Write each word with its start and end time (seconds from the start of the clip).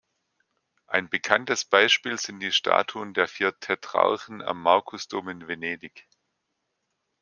Ein 0.87 1.09
bekanntes 1.11 1.63
Beispiel 1.63 2.17
sind 2.17 2.39
die 2.39 2.51
Statuen 2.51 3.13
der 3.13 3.27
vier 3.27 3.59
Tetrarchen 3.59 4.41
am 4.41 4.59
Markusdom 4.59 5.29
in 5.29 5.47
Venedig. 5.47 6.07